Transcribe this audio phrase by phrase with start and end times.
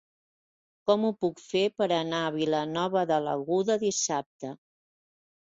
[0.91, 4.53] Com ho puc fer per anar a Vilanova de l'Aguda dissabte?